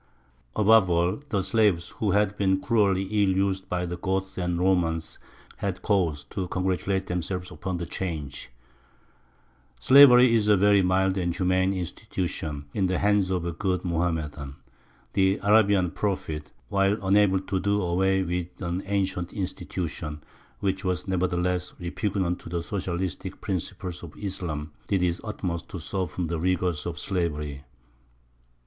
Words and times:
Above 0.55 0.89
all, 0.89 1.21
the 1.29 1.43
slaves, 1.43 1.89
who 1.99 2.09
had 2.09 2.35
been 2.35 2.59
cruelly 2.59 3.03
ill 3.03 3.29
used 3.37 3.69
by 3.69 3.85
the 3.85 3.97
Goths 3.97 4.35
and 4.35 4.57
Romans, 4.57 5.19
had 5.57 5.83
cause 5.83 6.23
to 6.31 6.47
congratulate 6.47 7.05
themselves 7.05 7.51
upon 7.51 7.77
the 7.77 7.85
change. 7.85 8.49
Slavery 9.79 10.33
is 10.33 10.47
a 10.47 10.57
very 10.57 10.81
mild 10.81 11.19
and 11.19 11.35
humane 11.35 11.71
institution 11.71 12.65
in 12.73 12.87
the 12.87 12.97
hands 12.97 13.29
of 13.29 13.45
a 13.45 13.51
good 13.51 13.85
Mohammedan. 13.85 14.55
The 15.13 15.37
Arabian 15.43 15.91
Prophet, 15.91 16.49
while 16.69 16.97
unable 17.05 17.39
to 17.41 17.59
do 17.59 17.79
away 17.83 18.23
with 18.23 18.59
an 18.59 18.81
ancient 18.87 19.33
institution, 19.33 20.23
which 20.61 20.83
was 20.83 21.07
nevertheless 21.07 21.75
repugnant 21.79 22.39
to 22.39 22.49
the 22.49 22.63
socialistic 22.63 23.39
principles 23.39 24.01
of 24.01 24.17
Islam, 24.17 24.71
did 24.87 25.01
his 25.01 25.21
utmost 25.23 25.69
to 25.69 25.79
soften 25.79 26.25
the 26.25 26.39
rigours 26.39 26.87
of 26.87 26.97
slavery. 26.97 27.63